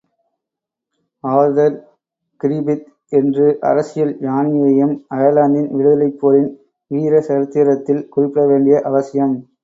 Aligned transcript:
Arthur 1.23 1.75
Griffith 2.41 2.87
என்று 3.09 3.45
அரசியல் 3.61 4.13
ஞானியையும் 4.21 4.95
அயர்லாந்தின் 5.09 5.69
விடுதலைப் 5.73 6.17
போரின் 6.19 6.49
வீரச்சரித்திரத்தில் 6.91 8.01
குறிப்பிடவேண்டியது 8.15 8.81
அவசியம். 8.83 9.35